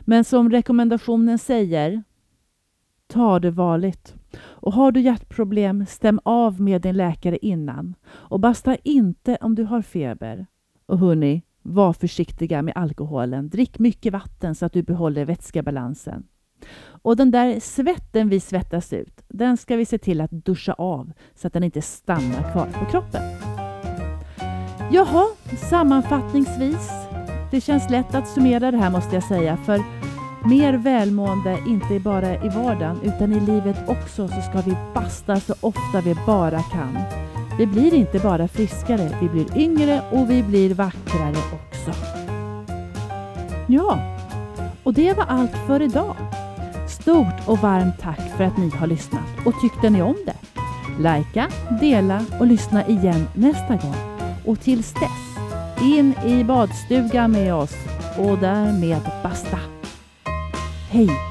Men 0.00 0.24
som 0.24 0.50
rekommendationen 0.50 1.38
säger, 1.38 2.02
ta 3.10 3.38
det 3.38 3.50
varligt. 3.50 4.14
Och 4.42 4.72
har 4.72 4.92
du 4.92 5.00
hjärtproblem, 5.00 5.86
stäm 5.86 6.20
av 6.24 6.60
med 6.60 6.82
din 6.82 6.96
läkare 6.96 7.38
innan. 7.42 7.94
Och 8.08 8.40
basta 8.40 8.76
inte 8.76 9.38
om 9.40 9.54
du 9.54 9.64
har 9.64 9.82
feber. 9.82 10.46
Och 10.86 10.98
hörni, 10.98 11.42
var 11.62 11.92
försiktiga 11.92 12.62
med 12.62 12.76
alkoholen. 12.76 13.48
Drick 13.48 13.78
mycket 13.78 14.12
vatten 14.12 14.54
så 14.54 14.66
att 14.66 14.72
du 14.72 14.82
behåller 14.82 15.24
vätskebalansen. 15.24 16.26
Och 17.02 17.16
den 17.16 17.30
där 17.30 17.60
svetten 17.60 18.28
vi 18.28 18.40
svettas 18.40 18.92
ut, 18.92 19.24
den 19.28 19.56
ska 19.56 19.76
vi 19.76 19.84
se 19.84 19.98
till 19.98 20.20
att 20.20 20.30
duscha 20.30 20.72
av 20.72 21.12
så 21.34 21.46
att 21.46 21.52
den 21.52 21.64
inte 21.64 21.82
stannar 21.82 22.52
kvar 22.52 22.66
på 22.66 22.84
kroppen. 22.90 23.22
Jaha, 24.92 25.26
sammanfattningsvis. 25.70 26.90
Det 27.50 27.60
känns 27.60 27.90
lätt 27.90 28.14
att 28.14 28.28
summera 28.28 28.70
det 28.70 28.76
här 28.76 28.90
måste 28.90 29.14
jag 29.14 29.24
säga, 29.24 29.56
för 29.56 29.80
mer 30.44 30.72
välmående, 30.72 31.58
inte 31.66 32.00
bara 32.00 32.34
i 32.34 32.48
vardagen 32.48 33.00
utan 33.02 33.32
i 33.32 33.40
livet 33.40 33.88
också, 33.88 34.28
så 34.28 34.42
ska 34.42 34.60
vi 34.60 34.76
basta 34.94 35.40
så 35.40 35.54
ofta 35.60 36.00
vi 36.04 36.16
bara 36.26 36.62
kan. 36.62 36.98
Vi 37.58 37.66
blir 37.66 37.94
inte 37.94 38.18
bara 38.18 38.48
friskare, 38.48 39.10
vi 39.20 39.28
blir 39.28 39.58
yngre 39.58 40.02
och 40.10 40.30
vi 40.30 40.42
blir 40.42 40.74
vackrare 40.74 41.36
också. 41.52 42.00
Ja, 43.68 43.98
och 44.84 44.94
det 44.94 45.12
var 45.12 45.24
allt 45.24 45.56
för 45.66 45.82
idag. 45.82 46.16
Stort 46.88 47.48
och 47.48 47.58
varmt 47.58 48.00
tack 48.00 48.20
för 48.36 48.44
att 48.44 48.56
ni 48.56 48.70
har 48.70 48.86
lyssnat 48.86 49.46
och 49.46 49.54
tyckte 49.60 49.90
ni 49.90 50.02
om 50.02 50.16
det? 50.26 50.36
Lajka, 51.02 51.48
dela 51.80 52.24
och 52.40 52.46
lyssna 52.46 52.86
igen 52.86 53.26
nästa 53.34 53.76
gång. 53.76 53.94
Och 54.46 54.60
tills 54.60 54.92
dess, 54.92 55.38
in 55.82 56.14
i 56.24 56.44
badstugan 56.44 57.32
med 57.32 57.54
oss 57.54 57.74
och 58.18 58.38
därmed 58.38 59.02
basta. 59.22 59.69
嘿。 60.92 61.29